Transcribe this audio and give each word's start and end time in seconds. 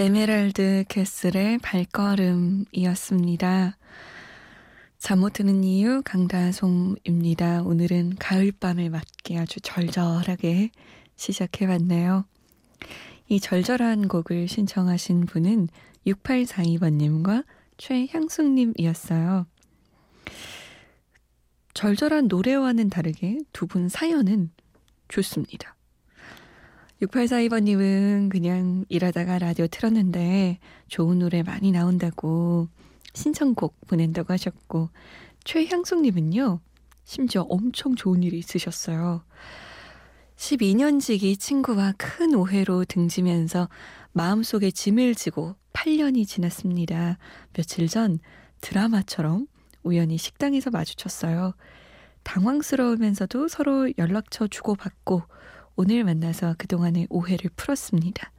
에메랄드 0.00 0.84
캐슬의 0.88 1.58
발걸음이었습니다. 1.58 2.56
잠 4.98 5.18
못 5.18 5.32
드는 5.32 5.64
이유 5.64 6.02
강다솜입니다. 6.04 7.62
오늘은 7.62 8.14
가을밤을 8.20 8.90
맞게 8.90 9.38
아주 9.38 9.60
절절하게 9.60 10.70
시작해봤네요. 11.16 12.24
이 13.28 13.40
절절한 13.40 14.06
곡을 14.06 14.46
신청하신 14.46 15.26
분은 15.26 15.66
6842번님과 16.06 17.44
최향숙님이었어요. 17.76 19.46
절절한 21.74 22.28
노래와는 22.28 22.88
다르게 22.88 23.40
두 23.52 23.66
분 23.66 23.88
사연은 23.88 24.52
좋습니다. 25.08 25.74
6842번님은 27.02 28.28
그냥 28.28 28.84
일하다가 28.88 29.38
라디오 29.38 29.66
틀었는데 29.66 30.58
좋은 30.88 31.20
노래 31.20 31.42
많이 31.42 31.70
나온다고 31.70 32.68
신청곡 33.14 33.86
보낸다고 33.86 34.32
하셨고 34.32 34.90
최향숙님은요 35.44 36.60
심지어 37.04 37.42
엄청 37.42 37.94
좋은 37.94 38.22
일이 38.22 38.38
있으셨어요. 38.38 39.22
12년 40.36 41.00
지기 41.00 41.36
친구와 41.36 41.94
큰 41.96 42.34
오해로 42.34 42.84
등지면서 42.84 43.68
마음속에 44.12 44.70
짐을 44.70 45.14
지고 45.14 45.54
8년이 45.72 46.26
지났습니다. 46.26 47.18
며칠 47.52 47.88
전 47.88 48.18
드라마처럼 48.60 49.46
우연히 49.82 50.18
식당에서 50.18 50.70
마주쳤어요. 50.70 51.54
당황스러우면서도 52.24 53.48
서로 53.48 53.90
연락처 53.96 54.46
주고받고 54.46 55.22
오늘 55.80 56.02
만나서 56.02 56.56
그동안의 56.58 57.06
오해를 57.08 57.50
풀었습니다. 57.54 58.32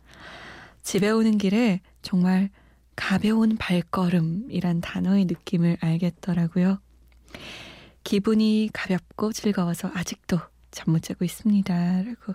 집에 0.83 1.09
오는 1.09 1.37
길에 1.37 1.79
정말 2.01 2.49
가벼운 2.97 3.55
발걸음이란 3.55 4.81
단어의 4.81 5.23
느낌을 5.23 5.77
알겠더라고요. 5.79 6.79
기분이 8.03 8.69
가볍고 8.73 9.31
즐거워서 9.31 9.89
아직도 9.93 10.37
잠 10.71 10.91
못 10.91 11.01
자고 11.01 11.23
있습니다. 11.23 12.03
라고 12.03 12.33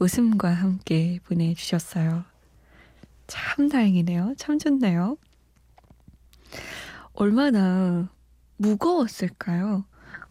웃음과 0.00 0.50
함께 0.50 1.20
보내주셨어요. 1.22 2.24
참 3.28 3.68
다행이네요. 3.68 4.34
참 4.38 4.58
좋네요. 4.58 5.18
얼마나 7.12 8.08
무거웠을까요? 8.56 9.84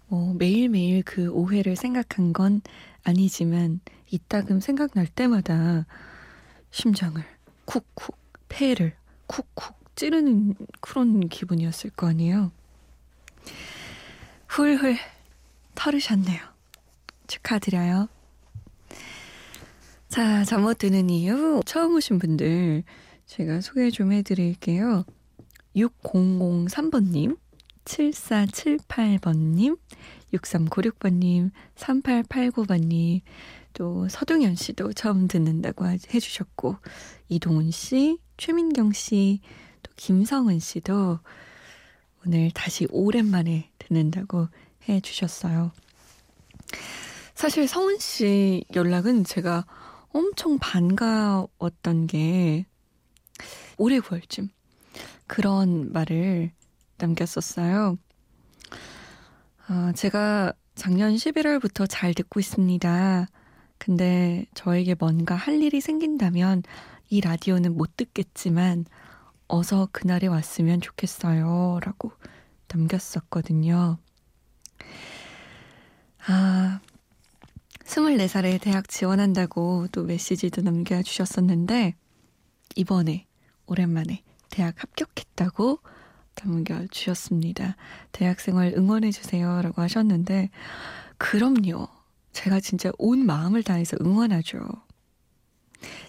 어, 0.10 0.36
매일매일 0.38 1.02
그 1.04 1.30
오해를 1.30 1.78
생각한 1.78 2.34
건 2.34 2.62
아니지만 3.04 3.80
이따금 4.10 4.60
생각날 4.60 5.08
때마다 5.08 5.86
심장을 6.72 7.24
쿡쿡, 7.66 8.16
폐를 8.50 8.96
쿡쿡 9.28 9.96
찌르는 9.96 10.56
그런 10.80 11.28
기분이었을 11.28 11.92
거 11.92 12.08
아니에요. 12.08 12.52
훌훌 14.48 14.98
털으셨네요. 15.76 16.40
축하드려요. 17.28 18.08
자, 20.10 20.44
잠 20.44 20.62
못 20.64 20.78
드는 20.78 21.10
이유 21.10 21.62
처음 21.66 21.96
오신 21.96 22.20
분들 22.20 22.84
제가 23.26 23.62
소개 23.62 23.90
좀 23.90 24.12
해드릴게요. 24.12 25.06
6003번님, 25.76 27.38
7478번님, 27.86 29.80
6396번님, 30.34 31.52
3889번님, 31.76 33.22
또 33.74 34.08
서동현 34.10 34.56
씨도 34.56 34.94
처음 34.94 35.28
듣는다고 35.28 35.86
해주셨고, 35.88 36.78
이동훈 37.30 37.72
씨, 37.72 38.18
최민경 38.38 38.92
씨, 38.94 39.40
또 39.84 39.92
김성은 39.96 40.60
씨도 40.60 41.20
오늘 42.26 42.52
다시 42.52 42.88
오랜만에 42.92 43.72
듣는다고 43.80 44.48
해주셨어요. 44.88 45.72
사실 47.34 47.68
성은 47.68 47.98
씨 48.00 48.64
연락은 48.76 49.24
제가 49.24 49.66
엄청 50.10 50.60
반가웠던 50.60 52.08
게 52.08 52.66
올해 53.78 54.00
9월쯤 54.00 54.50
그런 55.26 55.92
말을 55.92 56.52
남겼었어요. 56.98 57.98
아, 59.74 59.94
제가 59.96 60.52
작년 60.76 61.16
11월부터 61.16 61.88
잘 61.90 62.14
듣고 62.14 62.42
있습니다. 62.42 63.26
근데 63.78 64.46
저에게 64.54 64.96
뭔가 64.96 65.34
할 65.34 65.62
일이 65.62 65.80
생긴다면 65.80 66.64
이 67.10 67.22
라디오는 67.22 67.78
못 67.78 67.96
듣겠지만 67.96 68.84
어서 69.48 69.88
그날에 69.94 70.28
왔으면 70.28 70.82
좋겠어요. 70.82 71.80
라고 71.86 72.12
남겼었거든요. 72.68 73.98
아, 76.28 76.82
24살에 77.86 78.60
대학 78.60 78.90
지원한다고 78.90 79.88
또 79.94 80.04
메시지도 80.04 80.64
남겨주셨었는데, 80.64 81.96
이번에 82.76 83.26
오랜만에 83.68 84.22
대학 84.50 84.84
합격했다고 84.84 85.80
남겨주셨습니다. 86.44 87.76
대학생활 88.12 88.74
응원해주세요. 88.78 89.62
라고 89.62 89.82
하셨는데, 89.82 90.50
그럼요. 91.18 91.88
제가 92.34 92.60
진짜 92.60 92.92
온 92.98 93.26
마음을 93.26 93.64
다해서 93.64 93.98
응원하죠. 94.02 94.60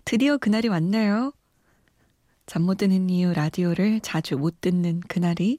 드디어 0.05 0.39
그날이 0.39 0.69
왔나요? 0.69 1.33
잠 2.47 2.63
못 2.63 2.77
드는 2.79 3.09
이유 3.09 3.33
라디오를 3.33 4.01
자주 4.01 4.37
못 4.37 4.61
듣는 4.61 5.01
그날이 5.09 5.59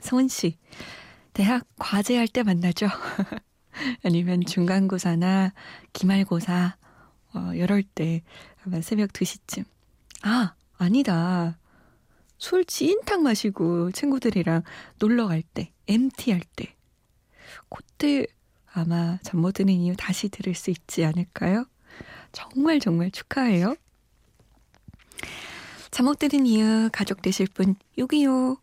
성은 0.00 0.28
씨 0.28 0.58
대학 1.32 1.64
과제할 1.78 2.28
때 2.28 2.42
만나죠. 2.42 2.86
아니면 4.04 4.44
중간고사나 4.44 5.52
기말고사 5.92 6.76
어, 7.34 7.54
이럴 7.54 7.82
때 7.82 8.22
아마 8.64 8.80
새벽 8.80 9.12
2시쯤 9.12 9.64
아 10.22 10.54
아니다 10.78 11.58
술 12.44 12.66
진탕 12.66 13.22
마시고 13.22 13.90
친구들이랑 13.92 14.64
놀러 14.98 15.26
갈 15.28 15.42
때, 15.42 15.72
MT 15.88 16.30
할 16.30 16.42
때, 16.56 16.76
그때 17.70 18.26
아마 18.70 19.18
잠 19.22 19.40
못 19.40 19.52
드는 19.52 19.72
이유 19.72 19.96
다시 19.96 20.28
들을 20.28 20.54
수 20.54 20.70
있지 20.70 21.06
않을까요? 21.06 21.64
정말 22.32 22.80
정말 22.80 23.10
축하해요. 23.10 23.76
잠 25.90 26.04
못 26.04 26.18
드는 26.18 26.44
이유 26.44 26.90
가족 26.92 27.22
되실 27.22 27.46
분 27.46 27.76
625. 27.96 28.58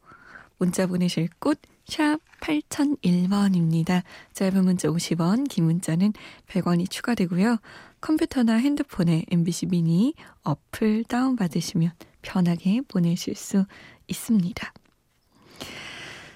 문자 0.59 0.85
보내실 0.85 1.29
곳 1.39 1.59
샵 1.91 2.19
8001번입니다. 2.39 4.03
짧은 4.33 4.63
문자 4.63 4.87
50원, 4.89 5.49
긴 5.49 5.65
문자는 5.65 6.13
100원이 6.47 6.89
추가되고요. 6.89 7.57
컴퓨터나 8.01 8.55
핸드폰에 8.55 9.25
MBC 9.29 9.67
미니 9.67 10.13
어플 10.43 11.05
다운받으시면 11.05 11.91
편하게 12.21 12.81
보내실 12.87 13.35
수 13.35 13.65
있습니다. 14.07 14.73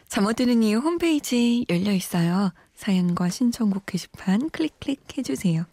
잠못 0.07 0.35
드는 0.38 0.63
이유 0.63 0.77
홈페이지 0.77 1.65
열려 1.69 1.91
있어요. 1.91 2.53
사연과 2.75 3.29
신청곡 3.29 3.85
게시판 3.85 4.50
클릭 4.51 4.79
클릭 4.79 5.17
해주세요. 5.17 5.65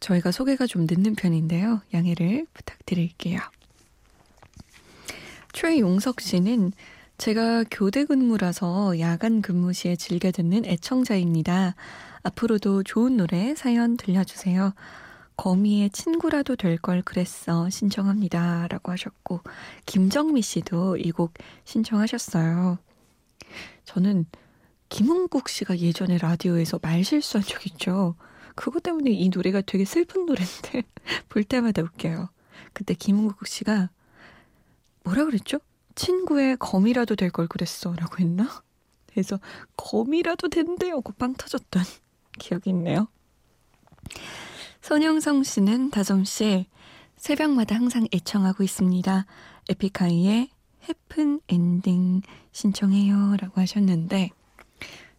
저희가 0.00 0.30
소개가 0.30 0.66
좀 0.66 0.86
늦는 0.88 1.14
편인데요. 1.14 1.82
양해를 1.92 2.46
부탁드릴게요. 2.54 3.40
최용석 5.52 6.20
씨는 6.20 6.72
제가 7.18 7.64
교대 7.70 8.04
근무라서 8.04 9.00
야간 9.00 9.42
근무 9.42 9.72
시에 9.72 9.96
즐겨 9.96 10.30
듣는 10.30 10.64
애청자입니다. 10.64 11.74
앞으로도 12.22 12.82
좋은 12.82 13.16
노래 13.16 13.54
사연 13.54 13.96
들려주세요. 13.96 14.74
거미의 15.36 15.90
친구라도 15.90 16.56
될 16.56 16.78
걸 16.78 17.02
그랬어 17.02 17.70
신청합니다. 17.70 18.66
라고 18.68 18.90
하셨고 18.92 19.40
김정미 19.86 20.42
씨도 20.42 20.96
이 20.98 21.12
곡 21.12 21.34
신청하셨어요. 21.64 22.78
저는 23.84 24.26
김은국 24.88 25.48
씨가 25.48 25.78
예전에 25.78 26.18
라디오에서 26.18 26.78
말 26.82 27.04
실수한 27.04 27.44
적 27.44 27.66
있죠. 27.66 28.14
그것 28.56 28.82
때문에 28.82 29.10
이 29.12 29.28
노래가 29.28 29.60
되게 29.60 29.84
슬픈 29.84 30.26
노래인데 30.26 30.82
볼 31.28 31.44
때마다 31.44 31.82
웃겨요. 31.82 32.28
그때 32.72 32.94
김은국 32.94 33.46
씨가 33.46 33.90
뭐라 35.04 35.24
그랬죠? 35.24 35.58
친구의 35.94 36.56
검이라도 36.58 37.16
될 37.16 37.30
걸 37.30 37.46
그랬어 37.48 37.94
라고 37.94 38.18
했나? 38.18 38.62
그래서 39.10 39.38
검이라도 39.76 40.48
된대요 40.48 41.00
고빵 41.00 41.34
터졌던 41.34 41.82
기억이 42.38 42.70
있네요. 42.70 43.08
손영성 44.82 45.42
씨는 45.42 45.90
다솜 45.90 46.24
씨 46.24 46.66
새벽마다 47.16 47.74
항상 47.74 48.06
애청하고 48.14 48.62
있습니다. 48.62 49.26
에픽하이의 49.68 50.48
해픈 50.88 51.40
엔딩 51.48 52.22
신청해요 52.52 53.36
라고 53.40 53.60
하셨는데 53.60 54.30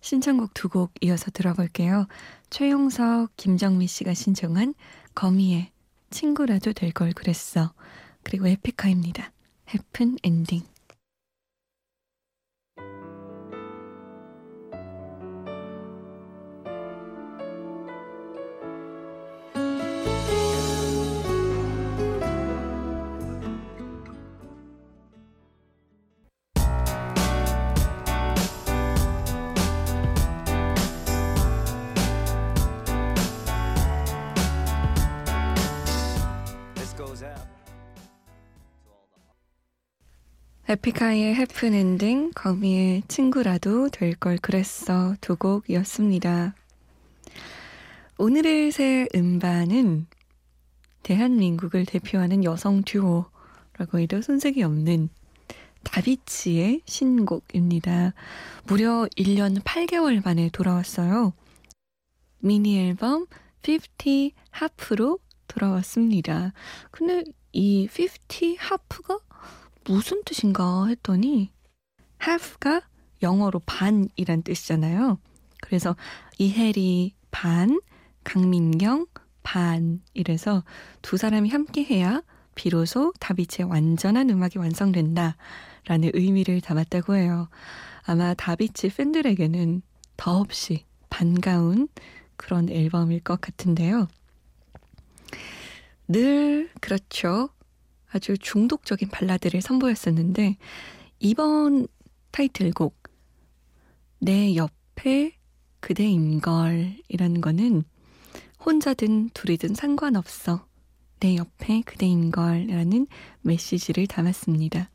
신청곡 0.01 0.54
두 0.54 0.69
곡 0.69 0.92
이어서 1.01 1.30
들어볼게요. 1.30 2.07
최용석, 2.50 3.36
김정미 3.36 3.86
씨가 3.88 4.13
신청한 4.13 4.74
거미의 5.13 5.71
친구라도 6.10 6.74
될 6.74 6.92
걸 6.92 7.12
그랬어. 7.13 7.74
그리고 8.24 8.48
에픽하입니다. 8.48 9.31
해픈 9.74 10.18
엔딩. 10.24 10.63
에픽하이의 40.69 41.33
해픈엔딩, 41.33 42.30
거미의 42.36 43.01
친구라도 43.07 43.89
될 43.89 44.13
걸 44.13 44.38
그랬어 44.38 45.16
두 45.19 45.36
곡이었습니다. 45.36 46.54
오늘의 48.19 48.71
새 48.71 49.07
음반은 49.16 50.06
대한민국을 51.01 51.86
대표하는 51.88 52.44
여성 52.44 52.83
듀오라고 52.83 53.98
해도 53.98 54.21
손색이 54.21 54.62
없는 54.62 55.10
다비치의 55.86 56.81
신곡입니다. 56.86 58.13
무려 58.68 59.07
1년 59.18 59.63
8개월 59.63 60.24
만에 60.24 60.50
돌아왔어요. 60.50 61.33
미니 62.38 62.77
앨범 62.77 63.25
50 63.68 64.36
하프로 64.51 65.18
돌아왔습니다. 65.48 66.54
근데 66.92 67.24
이50 67.56 68.57
하프가 68.60 69.18
무슨 69.89 70.21
뜻인가 70.24 70.86
했더니 70.86 71.51
half가 72.21 72.83
영어로 73.24 73.59
반이란 73.65 74.44
뜻이잖아요. 74.44 75.18
그래서 75.62 75.95
이혜리 76.38 77.15
반, 77.31 77.81
강민경 78.24 79.07
반 79.41 80.01
이래서 80.13 80.63
두 81.01 81.18
사람이 81.18 81.50
함께 81.50 81.83
해야 81.83 82.21
비로소 82.53 83.12
다비치의 83.19 83.68
완전한 83.68 84.30
음악이 84.30 84.59
완성된다 84.59 85.38
라는 85.88 86.12
의미를 86.13 86.62
담았다고 86.62 87.15
해요. 87.15 87.50
아마 88.03 88.35
다비치 88.35 88.89
팬들에게는 88.89 89.81
더없이 90.18 90.85
반가운 91.09 91.88
그런 92.35 92.69
앨범일 92.69 93.21
것 93.21 93.42
같은데요. 93.42 94.07
늘 96.07 96.69
그렇죠. 96.80 97.50
아주 98.11 98.38
중독적인 98.38 99.09
발라드를 99.09 99.61
선보였었는데 99.61 100.57
이번 101.19 101.88
타이틀곡 102.31 102.97
내 104.19 104.56
옆에 104.56 105.33
그대인 105.79 106.41
걸이라는 106.41 107.41
거는 107.41 107.83
혼자든 108.65 109.29
둘이든 109.33 109.75
상관없어 109.75 110.65
내 111.19 111.35
옆에 111.35 111.81
그대인 111.81 112.31
걸이라는 112.31 113.07
메시지를 113.41 114.07
담았습니다. 114.07 114.89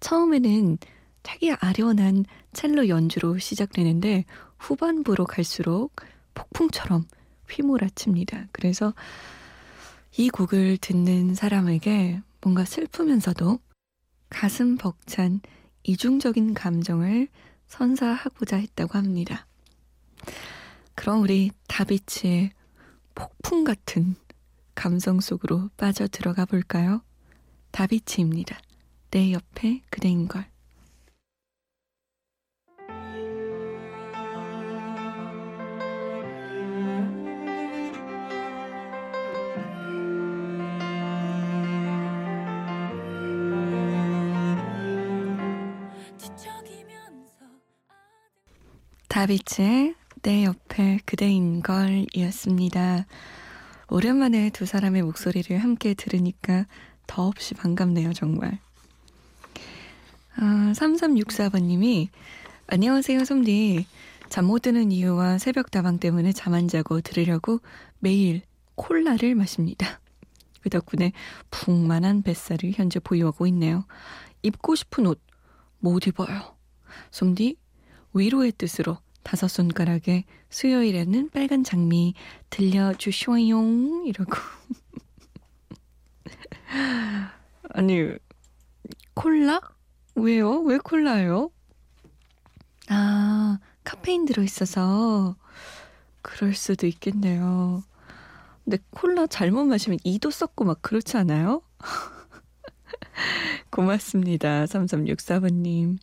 처음에는 0.00 0.78
되게 1.22 1.56
아련한 1.58 2.24
첼로 2.52 2.88
연주로 2.88 3.38
시작되는데 3.38 4.24
후반부로 4.58 5.24
갈수록 5.24 5.96
폭풍처럼 6.34 7.04
휘몰아칩니다. 7.50 8.46
그래서 8.52 8.94
이 10.16 10.28
곡을 10.28 10.78
듣는 10.78 11.34
사람에게 11.34 12.20
뭔가 12.46 12.64
슬프면서도 12.64 13.58
가슴 14.30 14.76
벅찬 14.76 15.40
이중적인 15.82 16.54
감정을 16.54 17.26
선사하고자 17.66 18.58
했다고 18.58 18.96
합니다. 18.96 19.48
그럼 20.94 21.22
우리 21.22 21.50
다비치의 21.66 22.52
폭풍 23.16 23.64
같은 23.64 24.14
감성 24.76 25.18
속으로 25.18 25.70
빠져 25.76 26.06
들어가 26.06 26.44
볼까요? 26.44 27.02
다비치입니다. 27.72 28.60
내 29.10 29.32
옆에 29.32 29.82
그대인 29.90 30.28
걸. 30.28 30.46
다비치의 49.16 49.94
내 50.20 50.44
옆에 50.44 50.98
그대인 51.06 51.62
걸 51.62 52.04
이었습니다. 52.12 53.06
오랜만에 53.88 54.50
두 54.50 54.66
사람의 54.66 55.00
목소리를 55.04 55.56
함께 55.56 55.94
들으니까 55.94 56.66
더없이 57.06 57.54
반갑네요, 57.54 58.12
정말. 58.12 58.58
아, 60.36 60.70
3364번님이 60.74 62.08
안녕하세요, 62.66 63.24
솜디. 63.24 63.86
잠 64.28 64.44
못 64.44 64.60
드는 64.60 64.92
이유와 64.92 65.38
새벽 65.38 65.70
다방 65.70 65.98
때문에 65.98 66.32
잠 66.32 66.52
안 66.52 66.68
자고 66.68 67.00
들으려고 67.00 67.60
매일 68.00 68.42
콜라를 68.74 69.34
마십니다. 69.34 69.98
그 70.60 70.68
덕분에 70.68 71.12
풍만한 71.50 72.20
뱃살을 72.20 72.72
현재 72.74 73.00
보유하고 73.00 73.46
있네요. 73.46 73.86
입고 74.42 74.74
싶은 74.74 75.06
옷 75.06 75.22
못 75.78 76.06
입어요. 76.06 76.54
솜디 77.10 77.56
위로의 78.12 78.52
뜻으로 78.52 78.98
다섯 79.26 79.48
손가락에 79.48 80.24
수요일에는 80.50 81.30
빨간 81.30 81.64
장미 81.64 82.14
들려주쇼용 82.48 84.04
이러고 84.06 84.30
아니 87.70 88.12
콜라? 89.14 89.60
왜요? 90.14 90.60
왜 90.60 90.78
콜라예요? 90.78 91.50
아 92.88 93.58
카페인 93.82 94.26
들어있어서 94.26 95.34
그럴 96.22 96.54
수도 96.54 96.86
있겠네요. 96.86 97.82
근데 98.62 98.78
콜라 98.90 99.26
잘못 99.26 99.64
마시면 99.64 99.98
이도 100.04 100.30
썩고 100.30 100.64
막 100.64 100.82
그렇지 100.82 101.16
않아요? 101.16 101.62
고맙습니다. 103.70 104.66
3364번님. 104.66 105.98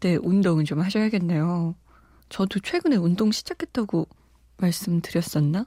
네, 0.00 0.16
운동은 0.16 0.64
좀 0.64 0.80
하셔야겠네요. 0.80 1.76
저도 2.30 2.60
최근에 2.60 2.96
운동 2.96 3.32
시작했다고 3.32 4.06
말씀드렸었나? 4.56 5.66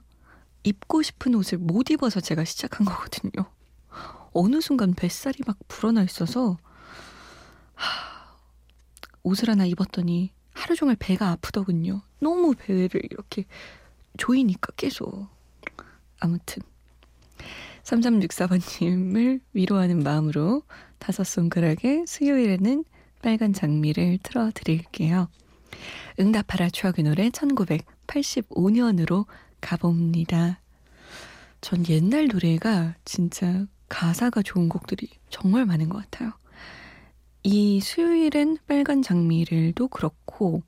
입고 0.64 1.02
싶은 1.02 1.34
옷을 1.34 1.58
못 1.58 1.90
입어서 1.90 2.20
제가 2.20 2.44
시작한 2.44 2.86
거거든요. 2.86 3.50
어느 4.32 4.60
순간 4.60 4.94
뱃살이 4.94 5.38
막 5.46 5.58
불어나 5.68 6.02
있어서 6.02 6.56
하, 7.74 8.34
옷을 9.22 9.50
하나 9.50 9.66
입었더니 9.66 10.32
하루 10.54 10.74
종일 10.74 10.96
배가 10.98 11.30
아프더군요. 11.30 12.00
너무 12.18 12.54
배를 12.54 13.02
이렇게 13.10 13.44
조이니까 14.16 14.72
계속. 14.76 15.28
아무튼 16.18 16.62
3364번님을 17.82 19.40
위로하는 19.52 20.02
마음으로 20.02 20.62
다섯 20.98 21.24
손가락에 21.24 22.06
수요일에는 22.06 22.84
빨간 23.20 23.52
장미를 23.52 24.18
틀어드릴게요. 24.22 25.28
응답하라 26.18 26.70
추억의 26.70 27.04
노래 27.04 27.28
1985년으로 27.30 29.26
가봅니다. 29.60 30.60
전 31.60 31.86
옛날 31.88 32.26
노래가 32.26 32.94
진짜 33.04 33.66
가사가 33.88 34.42
좋은 34.42 34.68
곡들이 34.68 35.08
정말 35.30 35.64
많은 35.64 35.88
것 35.88 35.98
같아요. 35.98 36.32
이 37.42 37.80
수요일엔 37.80 38.58
빨간 38.66 39.02
장미를도 39.02 39.88
그렇고 39.88 40.62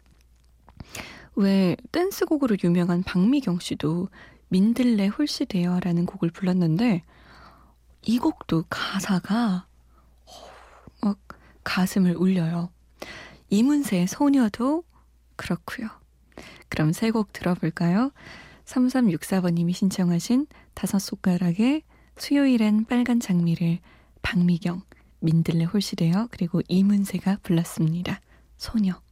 왜 1.34 1.76
댄스곡으로 1.92 2.56
유명한 2.64 3.02
박미경 3.02 3.60
씨도 3.60 4.08
민들레 4.48 5.08
홀씨 5.08 5.46
되어라는 5.46 6.06
곡을 6.06 6.30
불렀는데 6.30 7.02
이 8.02 8.18
곡도 8.18 8.64
가사가 8.70 9.66
막 11.02 11.18
가슴을 11.62 12.16
울려요. 12.16 12.70
이문세의 13.50 14.06
소녀도 14.06 14.84
그렇고요. 15.36 15.88
그럼 16.68 16.92
세 16.92 17.10
곡 17.10 17.32
들어볼까요? 17.32 18.12
3364번님이 18.64 19.72
신청하신 19.72 20.46
다섯 20.74 20.98
손가락의 20.98 21.82
수요일엔 22.18 22.86
빨간 22.86 23.20
장미를 23.20 23.78
박미경, 24.22 24.82
민들레 25.20 25.64
홀씨되어 25.64 26.28
그리고 26.30 26.60
이문세가 26.68 27.38
불렀습니다. 27.42 28.20
소녀. 28.58 29.05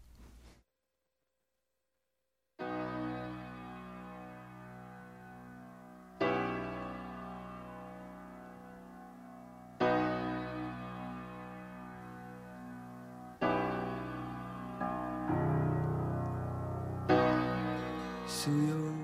수요 18.45 19.04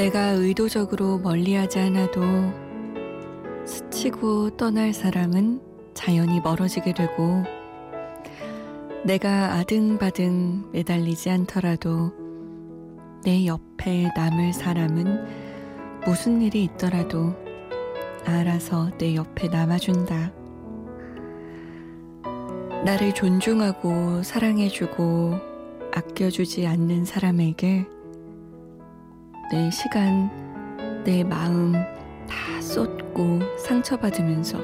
내가 0.00 0.30
의도적으로 0.30 1.18
멀리하지 1.18 1.78
않아도 1.78 2.22
스치고 3.66 4.56
떠날 4.56 4.94
사람은 4.94 5.60
자연히 5.92 6.40
멀어지게 6.40 6.94
되고 6.94 7.44
내가 9.04 9.56
아등바등 9.56 10.70
매달리지 10.72 11.28
않더라도 11.28 12.12
내 13.24 13.44
옆에 13.44 14.08
남을 14.16 14.54
사람은 14.54 15.26
무슨 16.06 16.40
일이 16.40 16.64
있더라도 16.64 17.34
알아서 18.24 18.90
내 18.96 19.14
옆에 19.14 19.48
남아준다. 19.48 20.32
나를 22.86 23.12
존중하고 23.14 24.22
사랑해주고 24.22 25.34
아껴주지 25.92 26.66
않는 26.66 27.04
사람에게 27.04 27.99
내 29.50 29.70
시간, 29.70 30.30
내 31.04 31.24
마음 31.24 31.72
다 32.28 32.60
쏟고 32.60 33.40
상처받으면서 33.58 34.58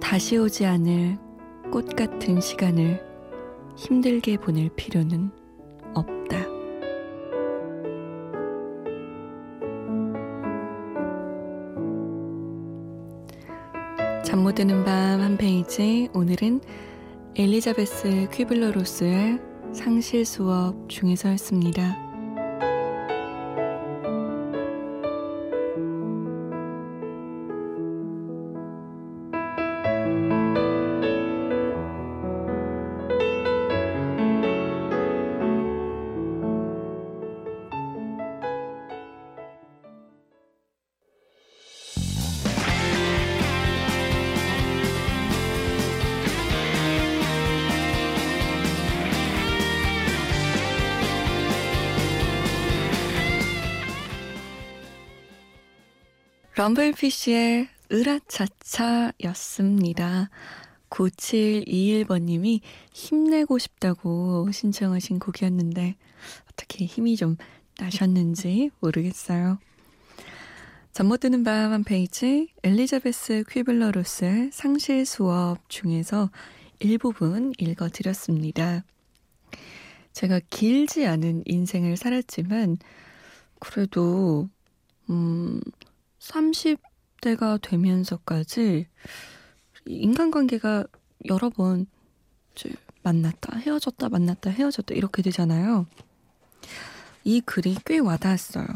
다시 0.00 0.38
오지 0.38 0.64
않을 0.64 1.18
꽃 1.70 1.94
같은 1.94 2.40
시간을 2.40 3.04
힘들게 3.76 4.36
보낼 4.38 4.70
필요는 4.74 5.30
없다. 5.94 6.38
잠 14.24 14.40
못 14.42 14.54
드는 14.54 14.84
밤 14.84 15.20
한 15.20 15.36
페이지 15.36 16.08
오늘은 16.14 16.60
엘리자베스 17.34 18.28
퀴블러 18.32 18.70
로스의 18.72 19.38
상실 19.72 20.24
수업 20.24 20.88
중에서였습니다. 20.88 22.05
럼블피쉬의 56.56 57.68
으라차차였습니다. 57.92 59.20
9721번님이 60.88 62.60
힘내고 62.94 63.58
싶다고 63.58 64.50
신청하신 64.50 65.18
곡이었는데 65.18 65.96
어떻게 66.50 66.86
힘이 66.86 67.16
좀 67.16 67.36
나셨는지 67.78 68.70
모르겠어요. 68.80 69.58
잠 70.92 71.08
못 71.08 71.20
드는 71.20 71.44
밤 71.44 71.72
한 71.72 71.84
페이지 71.84 72.48
엘리자베스 72.62 73.44
퀴블러로스의 73.50 74.48
상실 74.50 75.04
수업 75.04 75.58
중에서 75.68 76.30
일부분 76.78 77.52
읽어드렸습니다. 77.58 78.82
제가 80.14 80.40
길지 80.48 81.04
않은 81.06 81.42
인생을 81.44 81.98
살았지만 81.98 82.78
그래도 83.60 84.48
음 85.10 85.60
30대가 86.28 87.60
되면서까지 87.60 88.86
인간관계가 89.86 90.84
여러 91.26 91.50
번 91.50 91.86
만났다, 93.02 93.58
헤어졌다, 93.58 94.08
만났다, 94.08 94.50
헤어졌다, 94.50 94.94
이렇게 94.94 95.22
되잖아요. 95.22 95.86
이 97.24 97.40
글이 97.40 97.76
꽤 97.84 97.98
와닿았어요. 97.98 98.66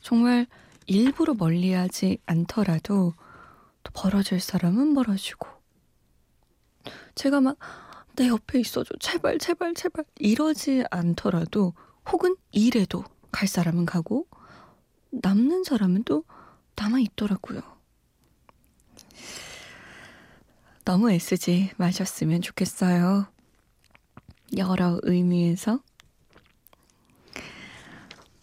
정말 0.00 0.46
일부러 0.86 1.34
멀리 1.34 1.72
하지 1.72 2.18
않더라도 2.26 3.14
또 3.82 3.92
벌어질 3.92 4.40
사람은 4.40 4.94
벌어지고. 4.94 5.48
제가 7.14 7.40
막 7.40 7.56
내 8.20 8.28
옆에 8.28 8.60
있어줘. 8.60 8.94
제발, 9.00 9.38
제발, 9.38 9.72
제발. 9.72 10.04
이러지 10.18 10.84
않더라도 10.90 11.72
혹은 12.12 12.36
이래도 12.50 13.02
갈 13.32 13.48
사람은 13.48 13.86
가고 13.86 14.26
남는 15.10 15.64
사람은 15.64 16.04
또 16.04 16.24
남아있더라고요. 16.80 17.60
너무 20.84 21.10
애쓰지 21.12 21.72
마셨으면 21.76 22.40
좋겠어요. 22.40 23.26
여러 24.56 24.98
의미에서. 25.02 25.80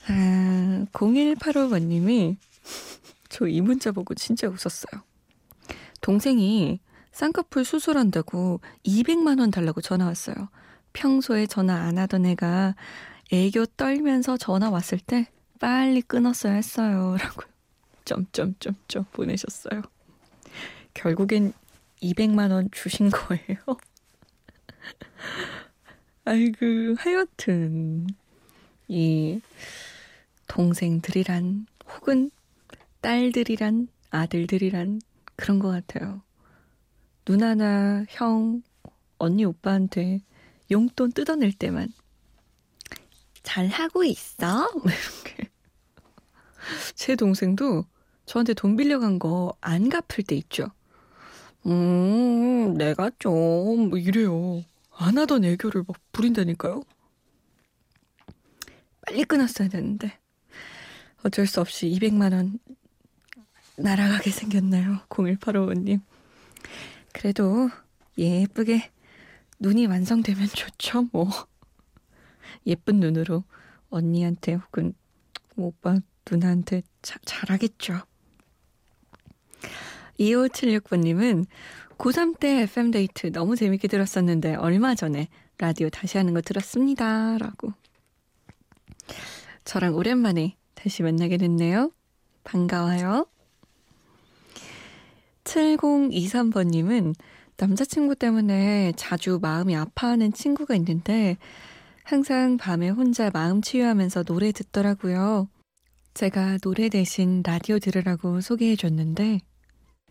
아, 0.09 0.85
0185번님이 0.93 2.37
저 3.29 3.47
이 3.47 3.59
문자 3.61 3.91
보고 3.91 4.13
진짜 4.13 4.47
웃었어요. 4.47 5.03
동생이 6.01 6.79
쌍꺼풀 7.11 7.65
수술한다고 7.65 8.61
200만 8.85 9.39
원 9.39 9.49
달라고 9.51 9.81
전화 9.81 10.05
왔어요. 10.05 10.49
평소에 10.93 11.47
전화 11.47 11.75
안 11.75 11.97
하던 11.97 12.25
애가 12.27 12.75
애교 13.31 13.65
떨면서 13.77 14.37
전화 14.37 14.69
왔을 14.69 14.99
때 14.99 15.29
빨리 15.59 16.01
끊었어야 16.01 16.53
했어요. 16.53 17.17
라고 17.19 17.41
점점점점 18.07 19.05
보내셨어요. 19.11 19.81
결국엔 20.93 21.53
200만 22.01 22.51
원 22.51 22.71
주신 22.71 23.09
거예요. 23.09 23.57
아이고, 26.25 26.95
하여튼, 26.97 28.07
이 28.87 29.41
동생들이란 30.47 31.67
혹은 31.89 32.31
딸들이란 33.01 33.89
아들들이란 34.09 35.01
그런 35.35 35.59
것 35.59 35.69
같아요. 35.69 36.21
누나나 37.27 38.05
형, 38.09 38.61
언니 39.17 39.43
오빠한테 39.43 40.21
용돈 40.71 41.11
뜯어낼 41.11 41.51
때만 41.51 41.91
잘 43.43 43.67
하고 43.67 44.03
있어? 44.03 44.69
이렇게. 44.83 45.49
제 46.95 47.15
동생도 47.15 47.85
저한테 48.27 48.53
돈 48.53 48.75
빌려간 48.75 49.19
거 49.19 49.53
안 49.61 49.89
갚을 49.89 50.23
때 50.27 50.35
있죠. 50.35 50.67
음, 51.65 52.75
내가 52.77 53.09
좀, 53.19 53.89
뭐 53.89 53.97
이래요. 53.97 54.63
안 54.91 55.17
하던 55.17 55.43
애교를 55.45 55.83
막 55.87 55.97
부린다니까요? 56.11 56.83
빨리 59.01 59.23
끊었어야 59.23 59.67
되는데. 59.69 60.17
어쩔 61.23 61.47
수 61.47 61.61
없이 61.61 61.87
200만 61.89 62.33
원 62.33 62.59
날아가게 63.77 64.29
생겼나요? 64.29 64.99
0185님. 65.09 66.01
그래도 67.13 67.69
예쁘게 68.17 68.91
눈이 69.59 69.85
완성되면 69.87 70.47
좋죠, 70.49 71.07
뭐. 71.11 71.29
예쁜 72.65 72.99
눈으로 72.99 73.43
언니한테 73.89 74.53
혹은 74.53 74.93
오빠 75.55 75.97
누나한테 76.29 76.81
자, 77.01 77.17
잘하겠죠. 77.25 78.01
2576번님은 80.19 81.45
고3 81.97 82.39
때 82.39 82.61
FM데이트 82.61 83.31
너무 83.31 83.55
재밌게 83.55 83.87
들었었는데 83.87 84.55
얼마 84.55 84.95
전에 84.95 85.27
라디오 85.57 85.89
다시 85.89 86.17
하는 86.17 86.33
거 86.33 86.41
들었습니다. 86.41 87.37
라고. 87.37 87.73
저랑 89.65 89.95
오랜만에 89.95 90.55
다시 90.75 91.03
만나게 91.03 91.37
됐네요. 91.37 91.91
반가워요. 92.43 93.27
7023번님은 95.43 97.15
남자친구 97.57 98.15
때문에 98.15 98.93
자주 98.95 99.39
마음이 99.41 99.75
아파하는 99.75 100.31
친구가 100.31 100.75
있는데 100.75 101.37
항상 102.03 102.57
밤에 102.57 102.89
혼자 102.89 103.31
마음 103.33 103.61
치유하면서 103.61 104.23
노래 104.23 104.51
듣더라고요. 104.51 105.49
제가 106.13 106.59
노래 106.59 106.89
대신 106.89 107.41
라디오 107.43 107.79
들으라고 107.79 108.41
소개해 108.41 108.75
줬는데 108.75 109.39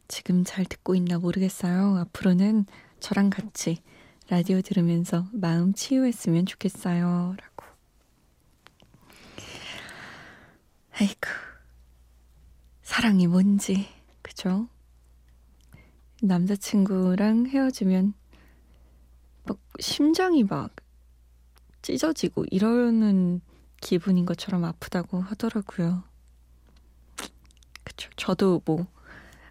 지금 0.09 0.45
잘 0.45 0.65
듣고 0.65 0.95
있나 0.95 1.19
모르겠어요. 1.19 1.97
앞으로는 1.99 2.67
저랑 3.01 3.31
같이 3.31 3.83
라디오 4.29 4.61
들으면서 4.61 5.27
마음 5.33 5.73
치유했으면 5.73 6.47
좋겠어요. 6.47 7.37
라고. 7.39 7.67
아이고. 10.93 11.29
사랑이 12.83 13.27
뭔지, 13.27 13.87
그죠? 14.23 14.69
남자친구랑 16.23 17.47
헤어지면 17.47 18.15
막 19.45 19.59
심장이 19.81 20.45
막 20.45 20.75
찢어지고 21.83 22.47
이러는 22.51 23.41
기분인 23.81 24.25
것처럼 24.25 24.65
아프다고 24.65 25.21
하더라고요. 25.21 26.03
그쵸. 27.85 28.11
저도 28.17 28.63
뭐, 28.65 28.87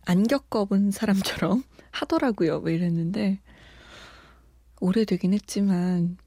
안 0.05 0.23
겪어본 0.27 0.91
사람처럼 0.91 1.63
하더라고요. 1.91 2.61
뭐 2.61 2.69
이랬는데, 2.69 3.39
오래되긴 4.79 5.33
했지만, 5.33 6.17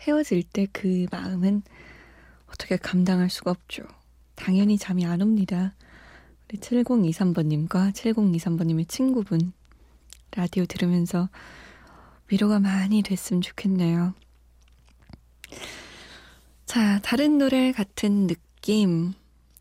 헤어질 0.00 0.42
때 0.42 0.66
그 0.72 1.06
마음은 1.10 1.62
어떻게 2.46 2.76
감당할 2.76 3.30
수가 3.30 3.50
없죠. 3.50 3.84
당연히 4.34 4.78
잠이 4.78 5.06
안 5.06 5.22
옵니다. 5.22 5.74
우리 6.48 6.58
7023번님과 6.58 7.92
7023번님의 7.92 8.88
친구분, 8.88 9.52
라디오 10.32 10.66
들으면서 10.66 11.28
위로가 12.30 12.58
많이 12.60 13.02
됐으면 13.02 13.40
좋겠네요. 13.42 14.14
자, 16.66 16.98
다른 17.00 17.38
노래 17.38 17.72
같은 17.72 18.26
느낌. 18.26 19.12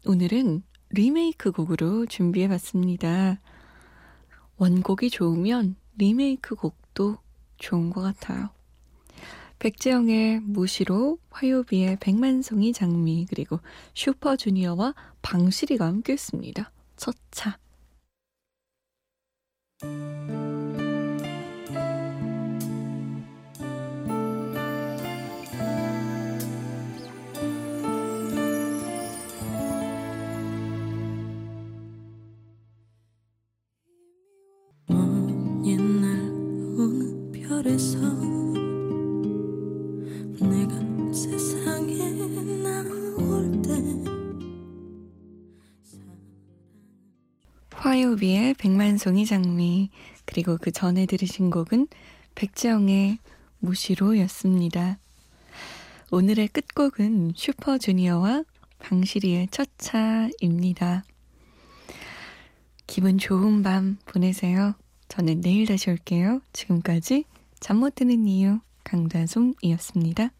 오늘은 0.05 0.63
리메이크 0.89 1.51
곡으로 1.51 2.05
준비해 2.05 2.47
봤습니다. 2.47 3.39
원곡이 4.63 5.10
좋으면 5.10 5.76
리메이크 5.97 6.56
곡도 6.56 7.17
좋은 7.58 7.89
것 7.89 8.02
같아요. 8.02 8.49
백재영의 9.60 10.39
무시로, 10.39 11.17
화요비의 11.32 11.97
백만송이 11.99 12.71
장미, 12.71 13.26
그리고 13.30 13.60
슈퍼주니어와 13.93 14.93
방실이가 15.21 15.86
함께 15.86 16.13
했습니다. 16.13 16.71
첫 16.95 17.15
차. 17.32 17.58
화요비의 47.71 48.53
백만송이 48.55 49.25
장미 49.25 49.89
그리고 50.25 50.57
그 50.57 50.71
전에 50.71 51.05
들으신 51.05 51.49
곡은 51.49 51.88
백지영의 52.36 53.17
무시로였습니다. 53.59 54.99
오늘의 56.12 56.49
끝곡은 56.49 57.33
슈퍼주니어와 57.36 58.43
방시리의 58.79 59.47
첫차입니다. 59.49 61.03
기분 62.88 63.17
좋은 63.17 63.63
밤 63.63 63.97
보내세요. 64.05 64.75
저는 65.07 65.41
내일 65.41 65.65
다시 65.65 65.89
올게요. 65.89 66.41
지금까지 66.53 67.25
잠 67.63 67.78
못 67.78 67.95
드는 67.95 68.28
이유 68.28 68.60
강다솜이었습니다. 68.84 70.32